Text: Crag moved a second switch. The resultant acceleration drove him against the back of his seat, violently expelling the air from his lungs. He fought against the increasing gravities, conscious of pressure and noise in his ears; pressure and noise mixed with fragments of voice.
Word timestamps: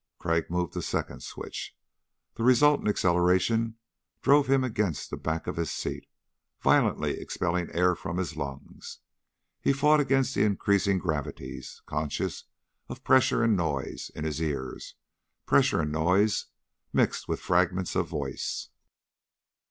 Crag 0.17 0.49
moved 0.49 0.75
a 0.75 0.81
second 0.81 1.21
switch. 1.21 1.77
The 2.33 2.41
resultant 2.41 2.89
acceleration 2.89 3.75
drove 4.23 4.47
him 4.49 4.63
against 4.63 5.11
the 5.11 5.15
back 5.15 5.45
of 5.45 5.57
his 5.57 5.69
seat, 5.69 6.07
violently 6.59 7.19
expelling 7.19 7.67
the 7.67 7.75
air 7.75 7.93
from 7.93 8.17
his 8.17 8.35
lungs. 8.35 8.97
He 9.59 9.71
fought 9.73 9.99
against 9.99 10.33
the 10.33 10.41
increasing 10.43 10.97
gravities, 10.97 11.83
conscious 11.85 12.45
of 12.89 13.03
pressure 13.03 13.43
and 13.43 13.55
noise 13.55 14.09
in 14.15 14.23
his 14.23 14.41
ears; 14.41 14.95
pressure 15.45 15.81
and 15.81 15.91
noise 15.91 16.47
mixed 16.91 17.27
with 17.27 17.39
fragments 17.39 17.95
of 17.95 18.07
voice. 18.07 18.69